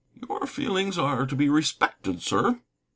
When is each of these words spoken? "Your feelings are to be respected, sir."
"Your 0.19 0.47
feelings 0.47 0.97
are 0.97 1.27
to 1.27 1.35
be 1.35 1.47
respected, 1.47 2.23
sir." 2.23 2.59